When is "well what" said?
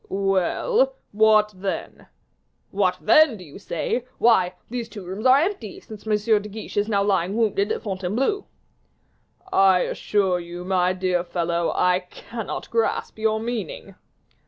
0.09-1.53